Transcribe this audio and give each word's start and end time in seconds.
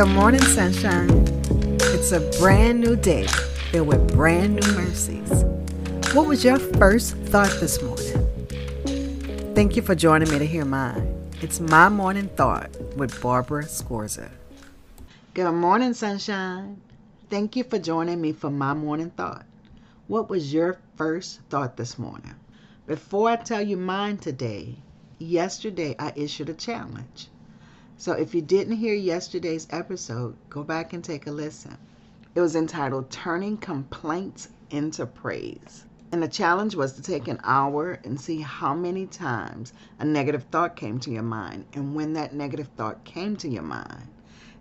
Good 0.00 0.14
morning, 0.14 0.40
sunshine. 0.40 1.10
It's 1.92 2.10
a 2.12 2.20
brand 2.40 2.80
new 2.80 2.96
day 2.96 3.26
filled 3.70 3.88
with 3.88 4.14
brand 4.14 4.54
new 4.54 4.72
mercies. 4.72 5.44
What 6.14 6.26
was 6.26 6.42
your 6.42 6.58
first 6.58 7.16
thought 7.28 7.50
this 7.60 7.82
morning? 7.82 9.54
Thank 9.54 9.76
you 9.76 9.82
for 9.82 9.94
joining 9.94 10.30
me 10.30 10.38
to 10.38 10.46
hear 10.46 10.64
mine. 10.64 11.30
It's 11.42 11.60
my 11.60 11.90
morning 11.90 12.28
thought 12.28 12.74
with 12.96 13.20
Barbara 13.20 13.64
Scorza. 13.64 14.30
Good 15.34 15.52
morning, 15.52 15.92
sunshine. 15.92 16.80
Thank 17.28 17.54
you 17.54 17.64
for 17.64 17.78
joining 17.78 18.22
me 18.22 18.32
for 18.32 18.48
my 18.48 18.72
morning 18.72 19.10
thought. 19.10 19.44
What 20.06 20.30
was 20.30 20.50
your 20.50 20.78
first 20.96 21.40
thought 21.50 21.76
this 21.76 21.98
morning? 21.98 22.36
Before 22.86 23.28
I 23.28 23.36
tell 23.36 23.60
you 23.60 23.76
mine 23.76 24.16
today, 24.16 24.76
yesterday 25.18 25.94
I 25.98 26.14
issued 26.16 26.48
a 26.48 26.54
challenge. 26.54 27.28
So 28.00 28.12
if 28.12 28.34
you 28.34 28.40
didn't 28.40 28.78
hear 28.78 28.94
yesterday's 28.94 29.68
episode, 29.68 30.34
go 30.48 30.64
back 30.64 30.94
and 30.94 31.04
take 31.04 31.26
a 31.26 31.30
listen. 31.30 31.76
It 32.34 32.40
was 32.40 32.56
entitled 32.56 33.10
Turning 33.10 33.58
Complaints 33.58 34.48
into 34.70 35.04
Praise. 35.04 35.84
And 36.10 36.22
the 36.22 36.28
challenge 36.28 36.74
was 36.74 36.94
to 36.94 37.02
take 37.02 37.28
an 37.28 37.38
hour 37.44 38.00
and 38.02 38.18
see 38.18 38.40
how 38.40 38.72
many 38.72 39.04
times 39.04 39.74
a 39.98 40.06
negative 40.06 40.44
thought 40.44 40.76
came 40.76 40.98
to 41.00 41.10
your 41.10 41.22
mind. 41.22 41.66
And 41.74 41.94
when 41.94 42.14
that 42.14 42.32
negative 42.32 42.70
thought 42.74 43.04
came 43.04 43.36
to 43.36 43.50
your 43.50 43.64
mind, 43.64 44.08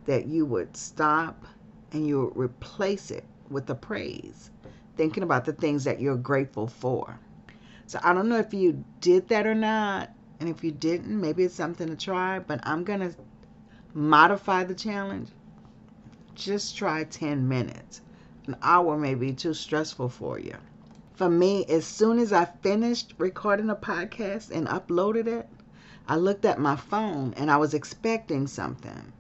that 0.05 0.25
you 0.25 0.45
would 0.45 0.75
stop 0.75 1.45
and 1.93 2.05
you 2.05 2.19
would 2.19 2.35
replace 2.35 3.09
it 3.09 3.23
with 3.49 3.69
a 3.69 3.75
praise, 3.75 4.51
thinking 4.97 5.23
about 5.23 5.45
the 5.45 5.53
things 5.53 5.85
that 5.85 6.01
you're 6.01 6.17
grateful 6.17 6.67
for. 6.67 7.17
So 7.87 8.01
I 8.03 8.13
don't 8.13 8.27
know 8.27 8.37
if 8.37 8.53
you 8.53 8.83
did 8.99 9.29
that 9.29 9.47
or 9.47 9.55
not. 9.55 10.09
And 10.41 10.47
if 10.47 10.63
you 10.63 10.71
didn't, 10.71 11.19
maybe 11.19 11.43
it's 11.43 11.55
something 11.55 11.87
to 11.87 11.97
try, 11.97 12.39
but 12.39 12.61
I'm 12.63 12.85
going 12.85 13.01
to 13.01 13.13
modify 13.93 14.63
the 14.63 14.75
challenge, 14.75 15.29
just 16.35 16.77
try 16.77 17.03
10 17.03 17.47
minutes. 17.47 18.01
An 18.47 18.55
hour 18.61 18.97
may 18.97 19.15
be 19.15 19.33
too 19.33 19.53
stressful 19.53 20.09
for 20.09 20.39
you. 20.39 20.55
For 21.13 21.29
me, 21.29 21.65
as 21.65 21.85
soon 21.85 22.17
as 22.19 22.31
I 22.31 22.45
finished 22.45 23.13
recording 23.17 23.69
a 23.69 23.75
podcast 23.75 24.51
and 24.51 24.67
uploaded 24.67 25.27
it, 25.27 25.49
I 26.07 26.15
looked 26.15 26.45
at 26.45 26.59
my 26.59 26.75
phone 26.75 27.33
and 27.35 27.51
I 27.51 27.57
was 27.57 27.73
expecting 27.73 28.47
something 28.47 29.11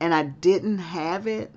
and 0.00 0.14
I 0.14 0.22
didn't 0.24 0.78
have 0.78 1.26
it 1.26 1.52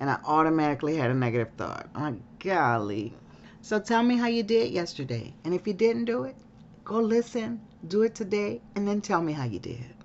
and 0.00 0.10
I 0.10 0.18
automatically 0.24 0.96
had 0.96 1.10
a 1.10 1.14
negative 1.14 1.52
thought. 1.56 1.88
Oh 1.94 2.00
I'm 2.00 2.02
like, 2.14 2.38
golly. 2.38 3.14
So 3.60 3.78
tell 3.78 4.02
me 4.02 4.16
how 4.16 4.28
you 4.28 4.42
did 4.42 4.72
yesterday. 4.72 5.34
And 5.44 5.54
if 5.54 5.66
you 5.66 5.74
didn't 5.74 6.06
do 6.06 6.24
it, 6.24 6.36
go 6.84 6.98
listen, 7.00 7.60
do 7.86 8.02
it 8.02 8.14
today, 8.14 8.60
and 8.74 8.88
then 8.88 9.00
tell 9.00 9.20
me 9.20 9.32
how 9.32 9.44
you 9.44 9.58
did. 9.58 9.97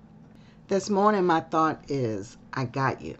This 0.69 0.89
morning, 0.89 1.25
my 1.25 1.41
thought 1.41 1.83
is, 1.89 2.37
I 2.53 2.63
got 2.63 3.01
you. 3.01 3.17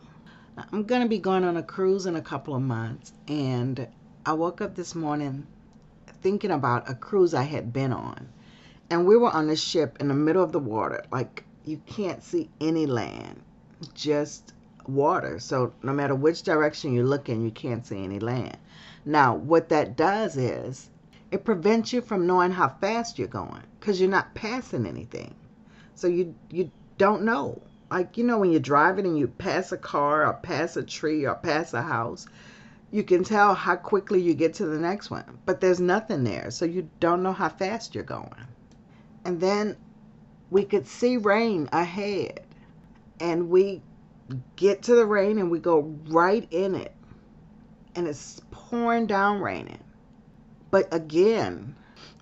I'm 0.72 0.84
going 0.86 1.02
to 1.02 1.10
be 1.10 1.20
going 1.20 1.44
on 1.44 1.58
a 1.58 1.62
cruise 1.62 2.06
in 2.06 2.16
a 2.16 2.22
couple 2.22 2.56
of 2.56 2.62
months, 2.62 3.12
and 3.28 3.86
I 4.26 4.32
woke 4.32 4.62
up 4.62 4.76
this 4.76 4.96
morning 4.96 5.46
thinking 6.22 6.52
about 6.52 6.90
a 6.90 6.96
cruise 6.96 7.34
I 7.34 7.44
had 7.44 7.74
been 7.74 7.92
on. 7.92 8.30
And 8.90 9.06
we 9.06 9.18
were 9.18 9.30
on 9.30 9.50
a 9.50 9.58
ship 9.58 9.98
in 10.00 10.08
the 10.08 10.14
middle 10.14 10.42
of 10.42 10.54
the 10.54 10.60
water, 10.60 11.04
like 11.12 11.44
you 11.66 11.82
can't 11.86 12.24
see 12.24 12.50
any 12.62 12.86
land, 12.86 13.42
just 13.94 14.54
water. 14.88 15.38
So 15.38 15.74
no 15.84 15.92
matter 15.92 16.16
which 16.16 16.44
direction 16.44 16.94
you 16.94 17.04
look 17.04 17.28
in, 17.28 17.44
you 17.44 17.52
can't 17.52 17.86
see 17.86 18.06
any 18.06 18.20
land. 18.20 18.58
Now, 19.04 19.36
what 19.36 19.68
that 19.68 19.98
does 19.98 20.38
is 20.38 20.90
it 21.30 21.44
prevents 21.44 21.92
you 21.92 22.00
from 22.00 22.26
knowing 22.26 22.52
how 22.52 22.70
fast 22.70 23.20
you're 23.20 23.28
going 23.28 23.64
because 23.82 24.00
you're 24.00 24.10
not 24.10 24.34
passing 24.34 24.86
anything. 24.86 25.36
So 25.96 26.08
you 26.08 26.36
you 26.50 26.72
don't 26.98 27.24
know. 27.24 27.62
Like, 27.90 28.18
you 28.18 28.24
know, 28.24 28.40
when 28.40 28.52
you're 28.52 28.60
driving 28.60 29.06
and 29.06 29.18
you 29.18 29.28
pass 29.28 29.72
a 29.72 29.78
car 29.78 30.26
or 30.26 30.34
pass 30.34 30.76
a 30.78 30.84
tree 30.84 31.26
or 31.26 31.36
pass 31.36 31.74
a 31.74 31.82
house, 31.82 32.26
you 32.92 33.04
can 33.04 33.24
tell 33.24 33.54
how 33.56 33.76
quickly 33.76 34.22
you 34.22 34.34
get 34.34 34.56
to 34.56 34.66
the 34.66 34.80
next 34.80 35.10
one. 35.10 35.40
But 35.46 35.62
there's 35.62 35.80
nothing 35.80 36.24
there, 36.24 36.52
so 36.52 36.66
you 36.66 36.90
don't 37.00 37.24
know 37.24 37.34
how 37.34 37.50
fast 37.50 37.96
you're 37.96 38.04
going. 38.04 38.48
And 39.26 39.40
then 39.40 39.78
we 40.50 40.64
could 40.64 40.88
see 40.88 41.18
rain 41.18 41.70
ahead. 41.72 42.42
And 43.20 43.50
we 43.50 43.82
get 44.56 44.84
to 44.84 44.96
the 44.96 45.06
rain 45.06 45.38
and 45.38 45.50
we 45.50 45.60
go 45.60 45.96
right 46.08 46.48
in 46.52 46.76
it. 46.76 46.94
And 47.96 48.08
it's 48.08 48.42
pouring 48.52 49.08
down 49.08 49.42
raining. 49.42 49.84
But 50.72 50.94
again, 50.94 51.76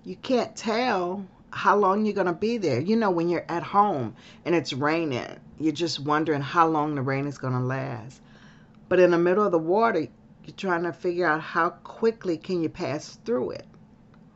you 0.04 0.16
can't 0.16 0.56
tell 0.56 1.26
how 1.52 1.76
long 1.76 2.06
you're 2.06 2.14
going 2.14 2.28
to 2.28 2.34
be 2.34 2.58
there. 2.58 2.80
You 2.80 2.96
know, 2.96 3.12
when 3.12 3.30
you're 3.30 3.46
at 3.50 3.64
home 3.64 4.16
and 4.46 4.56
it's 4.56 4.74
raining, 4.74 5.40
you're 5.60 5.74
just 5.74 6.00
wondering 6.00 6.42
how 6.42 6.68
long 6.68 6.96
the 6.96 7.02
rain 7.02 7.28
is 7.28 7.38
going 7.38 7.54
to 7.54 7.60
last. 7.60 8.22
But 8.90 9.00
in 9.00 9.12
the 9.12 9.18
middle 9.18 9.46
of 9.46 9.52
the 9.52 9.60
water, 9.60 10.00
you're 10.00 10.56
trying 10.58 10.84
to 10.84 10.94
figure 10.94 11.28
out 11.28 11.42
how 11.42 11.70
quickly 11.70 12.38
can 12.38 12.62
you 12.62 12.70
pass 12.70 13.18
through 13.26 13.52
it. 13.52 13.66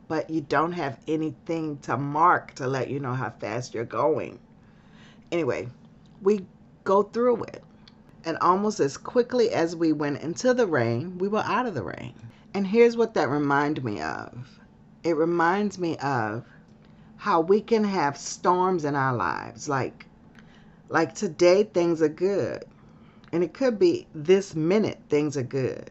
But 0.08 0.30
you 0.30 0.40
don't 0.40 0.72
have 0.72 1.00
anything 1.08 1.78
to 1.78 1.96
mark 1.96 2.54
to 2.54 2.66
let 2.66 2.88
you 2.90 3.00
know 3.00 3.14
how 3.14 3.30
fast 3.30 3.74
you're 3.74 3.84
going. 3.84 4.38
Anyway, 5.32 5.68
we 6.22 6.46
go 6.84 7.02
through 7.02 7.42
it. 7.44 7.64
And 8.24 8.38
almost 8.38 8.80
as 8.80 8.96
quickly 8.96 9.50
as 9.50 9.74
we 9.74 9.92
went 9.92 10.22
into 10.22 10.54
the 10.54 10.66
rain, 10.66 11.18
we 11.18 11.28
were 11.28 11.40
out 11.44 11.66
of 11.66 11.74
the 11.74 11.82
rain. 11.82 12.14
And 12.54 12.66
here's 12.66 12.96
what 12.96 13.14
that 13.14 13.28
reminded 13.28 13.84
me 13.84 14.00
of. 14.00 14.60
It 15.02 15.16
reminds 15.16 15.78
me 15.78 15.96
of 15.98 16.44
how 17.16 17.40
we 17.40 17.60
can 17.60 17.84
have 17.84 18.16
storms 18.16 18.84
in 18.84 18.94
our 18.94 19.14
lives. 19.14 19.68
Like, 19.68 20.06
like 20.88 21.14
today, 21.14 21.64
things 21.64 22.02
are 22.02 22.08
good. 22.08 22.64
And 23.32 23.42
it 23.42 23.54
could 23.54 23.78
be 23.78 24.06
this 24.14 24.54
minute, 24.54 25.00
things 25.08 25.36
are 25.36 25.42
good. 25.42 25.90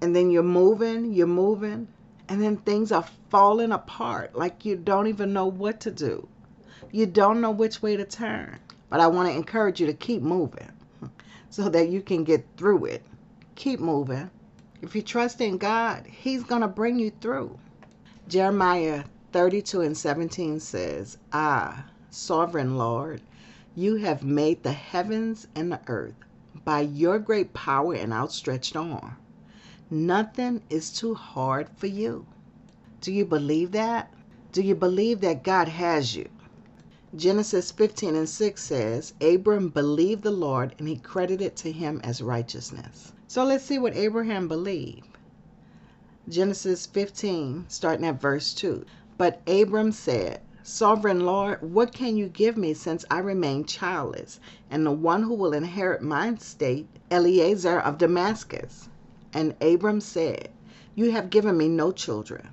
And 0.00 0.16
then 0.16 0.30
you're 0.30 0.42
moving, 0.42 1.12
you're 1.12 1.26
moving, 1.26 1.88
and 2.28 2.42
then 2.42 2.56
things 2.56 2.90
are 2.92 3.04
falling 3.30 3.72
apart. 3.72 4.34
Like 4.34 4.64
you 4.64 4.76
don't 4.76 5.06
even 5.06 5.32
know 5.32 5.46
what 5.46 5.80
to 5.80 5.90
do. 5.90 6.26
You 6.90 7.06
don't 7.06 7.40
know 7.40 7.50
which 7.50 7.82
way 7.82 7.96
to 7.96 8.04
turn. 8.04 8.58
But 8.88 9.00
I 9.00 9.06
want 9.06 9.28
to 9.28 9.34
encourage 9.34 9.80
you 9.80 9.86
to 9.86 9.94
keep 9.94 10.22
moving 10.22 10.70
so 11.50 11.68
that 11.68 11.88
you 11.88 12.02
can 12.02 12.24
get 12.24 12.46
through 12.56 12.86
it. 12.86 13.02
Keep 13.54 13.80
moving. 13.80 14.30
If 14.80 14.96
you 14.96 15.02
trust 15.02 15.40
in 15.40 15.58
God, 15.58 16.06
He's 16.06 16.42
going 16.42 16.62
to 16.62 16.68
bring 16.68 16.98
you 16.98 17.12
through. 17.20 17.58
Jeremiah 18.28 19.04
32 19.32 19.80
and 19.80 19.96
17 19.96 20.60
says, 20.60 21.16
Ah, 21.32 21.86
sovereign 22.10 22.76
Lord, 22.76 23.22
you 23.74 23.96
have 23.96 24.22
made 24.22 24.62
the 24.62 24.72
heavens 24.72 25.46
and 25.54 25.72
the 25.72 25.80
earth 25.86 26.14
by 26.64 26.80
your 26.80 27.18
great 27.18 27.54
power 27.54 27.94
and 27.94 28.12
outstretched 28.12 28.76
arm. 28.76 29.16
Nothing 29.90 30.62
is 30.68 30.90
too 30.90 31.14
hard 31.14 31.68
for 31.76 31.86
you. 31.86 32.26
Do 33.00 33.10
you 33.10 33.24
believe 33.24 33.72
that? 33.72 34.12
Do 34.52 34.62
you 34.62 34.74
believe 34.74 35.20
that 35.22 35.42
God 35.42 35.68
has 35.68 36.14
you? 36.14 36.28
Genesis 37.16 37.70
15 37.70 38.14
and 38.14 38.28
6 38.28 38.62
says, 38.62 39.14
Abram 39.20 39.70
believed 39.70 40.22
the 40.22 40.30
Lord 40.30 40.74
and 40.78 40.88
he 40.88 40.96
credited 40.96 41.56
to 41.56 41.72
him 41.72 42.00
as 42.04 42.22
righteousness. 42.22 43.12
So 43.28 43.44
let's 43.44 43.64
see 43.64 43.78
what 43.78 43.96
Abraham 43.96 44.46
believed. 44.48 45.08
Genesis 46.28 46.86
15, 46.86 47.66
starting 47.68 48.06
at 48.06 48.20
verse 48.20 48.54
2. 48.54 48.84
But 49.22 49.40
Abram 49.46 49.92
said, 49.92 50.40
Sovereign 50.64 51.20
Lord, 51.20 51.62
what 51.62 51.92
can 51.92 52.16
you 52.16 52.26
give 52.26 52.56
me 52.56 52.74
since 52.74 53.04
I 53.08 53.20
remain 53.20 53.64
childless, 53.64 54.40
and 54.68 54.84
the 54.84 54.90
one 54.90 55.22
who 55.22 55.34
will 55.34 55.52
inherit 55.52 56.02
my 56.02 56.30
estate, 56.32 56.88
Eliezer 57.08 57.78
of 57.78 57.98
Damascus? 57.98 58.88
And 59.32 59.54
Abram 59.62 60.00
said, 60.00 60.48
You 60.96 61.12
have 61.12 61.30
given 61.30 61.56
me 61.56 61.68
no 61.68 61.92
children, 61.92 62.48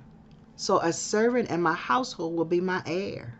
so 0.54 0.78
a 0.78 0.92
servant 0.92 1.50
in 1.50 1.60
my 1.60 1.74
household 1.74 2.36
will 2.36 2.44
be 2.44 2.60
my 2.60 2.84
heir. 2.86 3.34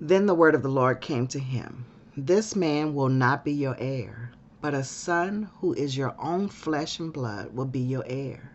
Then 0.00 0.26
the 0.26 0.34
word 0.36 0.54
of 0.54 0.62
the 0.62 0.68
Lord 0.68 1.00
came 1.00 1.26
to 1.26 1.40
him 1.40 1.86
This 2.16 2.54
man 2.54 2.94
will 2.94 3.08
not 3.08 3.44
be 3.44 3.52
your 3.52 3.74
heir, 3.80 4.30
but 4.60 4.74
a 4.74 4.84
son 4.84 5.50
who 5.58 5.72
is 5.72 5.96
your 5.96 6.14
own 6.20 6.50
flesh 6.50 7.00
and 7.00 7.12
blood 7.12 7.52
will 7.52 7.64
be 7.66 7.80
your 7.80 8.04
heir. 8.06 8.52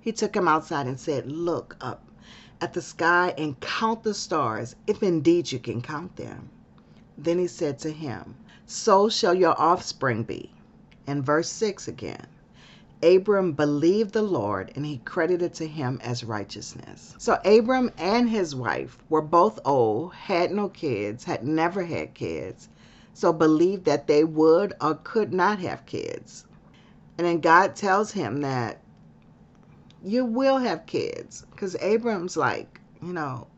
He 0.00 0.12
took 0.12 0.36
him 0.36 0.46
outside 0.46 0.86
and 0.86 1.00
said, 1.00 1.26
Look 1.26 1.76
up 1.80 2.05
at 2.60 2.72
the 2.72 2.82
sky 2.82 3.34
and 3.36 3.58
count 3.60 4.02
the 4.02 4.14
stars, 4.14 4.76
if 4.86 5.02
indeed 5.02 5.52
you 5.52 5.58
can 5.58 5.82
count 5.82 6.16
them. 6.16 6.48
Then 7.18 7.38
he 7.38 7.46
said 7.46 7.78
to 7.80 7.90
him, 7.90 8.36
So 8.66 9.08
shall 9.08 9.34
your 9.34 9.58
offspring 9.60 10.22
be. 10.22 10.52
And 11.06 11.24
verse 11.24 11.48
6 11.48 11.88
again. 11.88 12.26
Abram 13.02 13.52
believed 13.52 14.12
the 14.12 14.22
Lord 14.22 14.72
and 14.74 14.86
he 14.86 14.98
credited 15.04 15.52
to 15.54 15.66
him 15.66 16.00
as 16.02 16.24
righteousness. 16.24 17.14
So 17.18 17.38
Abram 17.44 17.90
and 17.98 18.28
his 18.28 18.54
wife 18.54 18.98
were 19.10 19.22
both 19.22 19.60
old, 19.64 20.14
had 20.14 20.50
no 20.50 20.70
kids, 20.70 21.24
had 21.24 21.46
never 21.46 21.84
had 21.84 22.14
kids, 22.14 22.68
so 23.12 23.32
believed 23.32 23.84
that 23.84 24.06
they 24.06 24.24
would 24.24 24.72
or 24.80 24.94
could 24.94 25.32
not 25.32 25.58
have 25.58 25.86
kids. 25.86 26.46
And 27.18 27.26
then 27.26 27.40
God 27.40 27.76
tells 27.76 28.12
him 28.12 28.40
that 28.40 28.80
you 30.06 30.24
will 30.24 30.58
have 30.58 30.86
kids 30.86 31.44
because 31.50 31.74
Abram's 31.80 32.36
like, 32.36 32.80
you 33.02 33.12
know, 33.12 33.48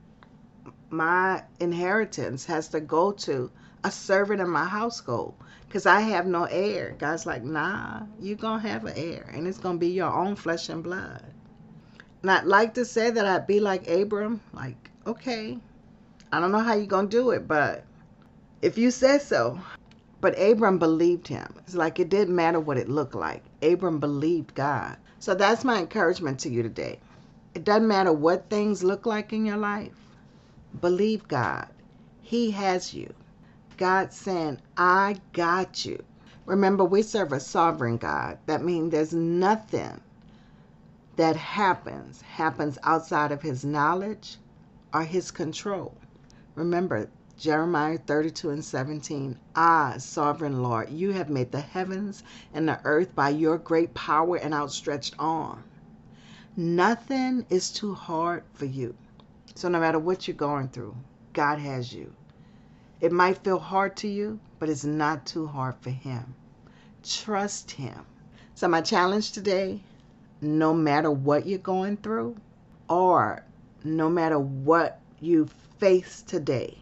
my 0.88 1.42
inheritance 1.60 2.46
has 2.46 2.68
to 2.68 2.80
go 2.80 3.12
to 3.12 3.50
a 3.84 3.90
servant 3.90 4.40
in 4.40 4.48
my 4.48 4.64
household 4.64 5.34
because 5.66 5.84
I 5.84 6.00
have 6.00 6.26
no 6.26 6.44
heir. 6.44 6.96
God's 6.98 7.26
like, 7.26 7.44
nah, 7.44 8.00
you're 8.18 8.36
going 8.36 8.62
to 8.62 8.68
have 8.68 8.86
an 8.86 8.94
heir, 8.96 9.30
and 9.34 9.46
it's 9.46 9.58
going 9.58 9.76
to 9.76 9.78
be 9.78 9.88
your 9.88 10.10
own 10.10 10.36
flesh 10.36 10.70
and 10.70 10.82
blood. 10.82 11.22
And 12.22 12.30
I'd 12.30 12.44
like 12.44 12.74
to 12.74 12.84
say 12.86 13.10
that 13.10 13.26
I'd 13.26 13.46
be 13.46 13.60
like 13.60 13.86
Abram, 13.86 14.40
like, 14.54 14.90
okay, 15.06 15.58
I 16.32 16.40
don't 16.40 16.50
know 16.50 16.60
how 16.60 16.74
you're 16.74 16.86
going 16.86 17.10
to 17.10 17.16
do 17.16 17.30
it, 17.32 17.46
but 17.46 17.84
if 18.62 18.78
you 18.78 18.90
say 18.90 19.18
so. 19.18 19.60
But 20.20 20.38
Abram 20.38 20.78
believed 20.78 21.28
him. 21.28 21.54
It's 21.58 21.74
like 21.74 22.00
it 22.00 22.08
didn't 22.08 22.34
matter 22.34 22.60
what 22.60 22.76
it 22.78 22.88
looked 22.88 23.14
like. 23.14 23.42
Abram 23.62 24.00
believed 24.00 24.54
God. 24.54 24.96
So 25.20 25.34
that's 25.34 25.64
my 25.64 25.78
encouragement 25.78 26.40
to 26.40 26.50
you 26.50 26.62
today. 26.62 26.98
It 27.54 27.64
doesn't 27.64 27.88
matter 27.88 28.12
what 28.12 28.50
things 28.50 28.84
look 28.84 29.06
like 29.06 29.32
in 29.32 29.46
your 29.46 29.56
life. 29.56 29.92
Believe 30.80 31.26
God. 31.28 31.68
He 32.22 32.50
has 32.52 32.94
you. 32.94 33.12
God 33.76 34.12
saying, 34.12 34.58
I 34.76 35.16
got 35.32 35.84
you. 35.84 36.02
Remember, 36.46 36.84
we 36.84 37.02
serve 37.02 37.32
a 37.32 37.40
sovereign 37.40 37.96
God. 37.96 38.38
That 38.46 38.64
means 38.64 38.90
there's 38.90 39.14
nothing 39.14 40.00
that 41.16 41.36
happens 41.36 42.22
happens 42.22 42.78
outside 42.84 43.32
of 43.32 43.42
his 43.42 43.64
knowledge 43.64 44.36
or 44.94 45.02
his 45.02 45.30
control. 45.30 45.94
Remember, 46.54 47.08
Jeremiah 47.38 47.98
32 47.98 48.50
and 48.50 48.64
17. 48.64 49.38
Ah, 49.54 49.94
sovereign 49.98 50.62
Lord, 50.62 50.90
you 50.90 51.12
have 51.12 51.30
made 51.30 51.52
the 51.52 51.60
heavens 51.60 52.22
and 52.52 52.68
the 52.68 52.80
earth 52.84 53.14
by 53.14 53.30
your 53.30 53.56
great 53.56 53.94
power 53.94 54.36
and 54.36 54.52
outstretched 54.52 55.14
arm. 55.18 55.62
Nothing 56.56 57.46
is 57.48 57.70
too 57.70 57.94
hard 57.94 58.42
for 58.52 58.64
you. 58.66 58.94
So, 59.54 59.68
no 59.68 59.78
matter 59.80 59.98
what 59.98 60.26
you're 60.26 60.36
going 60.36 60.68
through, 60.68 60.96
God 61.32 61.60
has 61.60 61.92
you. 61.92 62.12
It 63.00 63.12
might 63.12 63.44
feel 63.44 63.60
hard 63.60 63.96
to 63.98 64.08
you, 64.08 64.40
but 64.58 64.68
it's 64.68 64.84
not 64.84 65.24
too 65.24 65.46
hard 65.46 65.76
for 65.80 65.90
Him. 65.90 66.34
Trust 67.04 67.70
Him. 67.70 68.04
So, 68.54 68.66
my 68.66 68.80
challenge 68.80 69.32
today 69.32 69.80
no 70.40 70.72
matter 70.72 71.10
what 71.10 71.46
you're 71.46 71.58
going 71.58 71.96
through, 71.96 72.36
or 72.88 73.44
no 73.84 74.08
matter 74.08 74.38
what 74.38 75.00
you 75.20 75.48
face 75.78 76.22
today, 76.22 76.78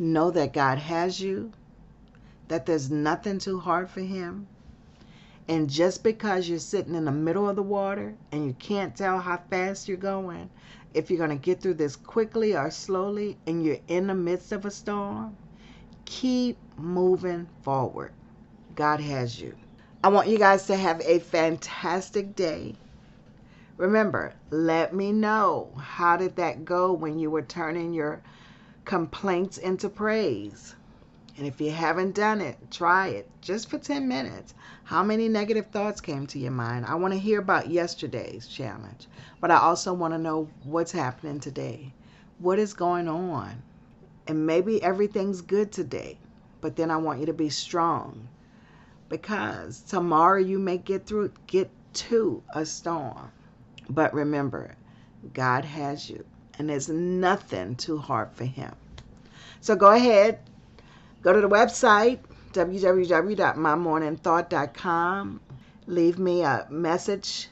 know 0.00 0.30
that 0.30 0.52
God 0.52 0.78
has 0.78 1.20
you, 1.20 1.52
that 2.48 2.66
there's 2.66 2.90
nothing 2.90 3.38
too 3.38 3.60
hard 3.60 3.90
for 3.90 4.00
Him. 4.00 4.48
And 5.48 5.68
just 5.68 6.02
because 6.02 6.48
you're 6.48 6.58
sitting 6.58 6.94
in 6.94 7.04
the 7.04 7.12
middle 7.12 7.48
of 7.48 7.56
the 7.56 7.62
water 7.62 8.14
and 8.32 8.46
you 8.46 8.54
can't 8.54 8.96
tell 8.96 9.18
how 9.18 9.40
fast 9.50 9.88
you're 9.88 9.96
going, 9.96 10.48
if 10.94 11.10
you're 11.10 11.18
going 11.18 11.30
to 11.30 11.36
get 11.36 11.60
through 11.60 11.74
this 11.74 11.96
quickly 11.96 12.56
or 12.56 12.70
slowly, 12.70 13.36
and 13.46 13.64
you're 13.64 13.78
in 13.88 14.06
the 14.06 14.14
midst 14.14 14.52
of 14.52 14.64
a 14.64 14.70
storm, 14.70 15.36
keep 16.04 16.56
moving 16.76 17.48
forward. 17.62 18.12
God 18.74 19.00
has 19.00 19.40
you. 19.40 19.56
I 20.02 20.08
want 20.08 20.28
you 20.28 20.38
guys 20.38 20.66
to 20.66 20.76
have 20.76 21.00
a 21.02 21.18
fantastic 21.18 22.34
day. 22.34 22.74
Remember, 23.76 24.34
let 24.50 24.94
me 24.94 25.12
know 25.12 25.72
how 25.76 26.16
did 26.16 26.36
that 26.36 26.64
go 26.64 26.92
when 26.92 27.18
you 27.18 27.30
were 27.30 27.42
turning 27.42 27.92
your 27.92 28.22
complaints 28.84 29.58
into 29.58 29.88
praise. 29.88 30.74
And 31.36 31.46
if 31.46 31.60
you 31.60 31.70
haven't 31.70 32.14
done 32.14 32.40
it, 32.40 32.58
try 32.70 33.08
it 33.08 33.30
just 33.40 33.70
for 33.70 33.78
10 33.78 34.06
minutes. 34.06 34.54
How 34.84 35.02
many 35.02 35.28
negative 35.28 35.66
thoughts 35.66 36.00
came 36.00 36.26
to 36.26 36.38
your 36.38 36.50
mind? 36.50 36.84
I 36.86 36.96
want 36.96 37.14
to 37.14 37.18
hear 37.18 37.38
about 37.38 37.70
yesterday's 37.70 38.46
challenge, 38.46 39.06
but 39.40 39.50
I 39.50 39.58
also 39.58 39.94
want 39.94 40.12
to 40.12 40.18
know 40.18 40.48
what's 40.64 40.92
happening 40.92 41.40
today. 41.40 41.92
What 42.38 42.58
is 42.58 42.74
going 42.74 43.08
on? 43.08 43.62
And 44.26 44.46
maybe 44.46 44.82
everything's 44.82 45.40
good 45.40 45.72
today, 45.72 46.18
but 46.60 46.76
then 46.76 46.90
I 46.90 46.96
want 46.98 47.20
you 47.20 47.26
to 47.26 47.32
be 47.32 47.48
strong 47.48 48.28
because 49.08 49.80
tomorrow 49.80 50.38
you 50.38 50.58
may 50.58 50.78
get 50.78 51.06
through 51.06 51.32
get 51.46 51.70
to 51.92 52.42
a 52.54 52.64
storm. 52.64 53.32
But 53.88 54.14
remember, 54.14 54.76
God 55.34 55.64
has 55.64 56.08
you 56.08 56.24
and 56.60 56.68
there's 56.68 56.90
nothing 56.90 57.74
too 57.74 57.96
hard 57.96 58.30
for 58.32 58.44
him. 58.44 58.74
So 59.62 59.74
go 59.74 59.92
ahead, 59.92 60.40
go 61.22 61.32
to 61.32 61.40
the 61.40 61.48
website, 61.48 62.18
www.mymorningthought.com. 62.52 65.40
Leave 65.86 66.18
me 66.18 66.42
a 66.42 66.66
message 66.68 67.48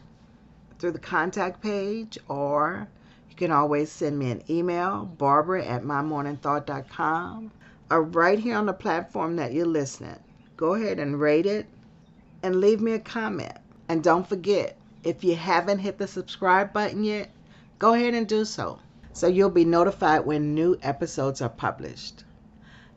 through 0.78 0.90
the 0.90 0.98
contact 0.98 1.62
page, 1.62 2.18
or 2.28 2.86
you 3.30 3.36
can 3.36 3.50
always 3.50 3.90
send 3.90 4.18
me 4.18 4.30
an 4.30 4.42
email, 4.50 5.06
barbara 5.06 5.64
at 5.64 5.84
mymorningthought.com, 5.84 7.50
or 7.90 7.96
uh, 7.96 8.00
right 8.00 8.38
here 8.38 8.56
on 8.56 8.66
the 8.66 8.74
platform 8.74 9.36
that 9.36 9.54
you're 9.54 9.64
listening. 9.64 10.18
Go 10.58 10.74
ahead 10.74 10.98
and 10.98 11.18
rate 11.18 11.46
it 11.46 11.64
and 12.42 12.60
leave 12.60 12.82
me 12.82 12.92
a 12.92 12.98
comment. 12.98 13.56
And 13.88 14.04
don't 14.04 14.28
forget, 14.28 14.76
if 15.02 15.24
you 15.24 15.34
haven't 15.34 15.78
hit 15.78 15.96
the 15.96 16.06
subscribe 16.06 16.74
button 16.74 17.04
yet, 17.04 17.30
go 17.78 17.94
ahead 17.94 18.12
and 18.12 18.28
do 18.28 18.44
so 18.44 18.80
so 19.18 19.26
you'll 19.26 19.50
be 19.50 19.64
notified 19.64 20.24
when 20.24 20.54
new 20.54 20.78
episodes 20.80 21.42
are 21.42 21.48
published. 21.48 22.22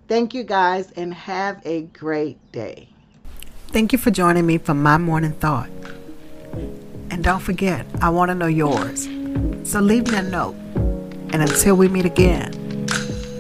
Thank 0.08 0.36
you 0.36 0.44
guys 0.44 0.92
and 0.92 1.14
have 1.16 1.66
a 1.66 1.82
great 1.82 2.38
day. 2.52 2.90
Thank 3.70 3.92
you 3.92 3.98
for 3.98 4.12
joining 4.12 4.46
me 4.46 4.60
for 4.60 4.76
my 4.76 5.00
morning 5.00 5.32
thought. 5.32 5.70
And 7.10 7.24
don't 7.24 7.40
forget, 7.40 7.88
I 8.02 8.10
want 8.10 8.30
to 8.30 8.36
know 8.36 8.46
yours. 8.46 9.06
So 9.64 9.80
leave 9.80 10.12
me 10.12 10.18
a 10.18 10.22
note. 10.22 10.56
And 11.34 11.42
until 11.42 11.76
we 11.76 11.88
meet 11.88 12.06
again, 12.06 12.52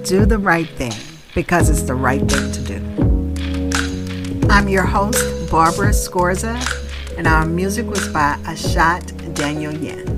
do 0.04 0.25
the 0.25 0.39
right 0.39 0.68
thing 0.69 0.94
because 1.36 1.69
it's 1.69 1.84
the 1.84 1.94
right 1.94 2.22
thing 2.22 2.51
to 2.51 2.62
do. 2.63 4.48
I'm 4.50 4.68
your 4.68 4.86
host, 4.86 5.51
Barbara 5.51 5.89
Scorza, 5.89 6.57
and 7.16 7.27
our 7.27 7.45
music 7.45 7.86
was 7.86 8.07
by 8.10 8.38
Ashat 8.44 9.36
Daniel 9.36 9.72
Yen. 9.72 10.11